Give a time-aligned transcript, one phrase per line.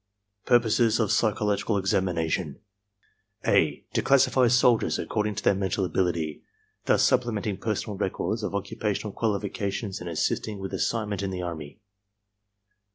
[0.47, 2.59] PURPOSES OF PSYCHOLOGICAL EXAMINATION
[3.45, 6.41] (a) To classify soldiers according to their mental ability,
[6.85, 11.81] thus supplementing personnel records of occupational qualifications and assisting with assignment in the Army.